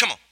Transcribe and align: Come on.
Come 0.00 0.12
on. 0.12 0.29